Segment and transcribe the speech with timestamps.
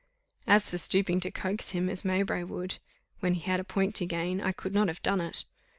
[0.47, 2.79] As for stooping to coax him as Mowbray would,
[3.19, 5.45] when he had a point to gain, I could not have done it.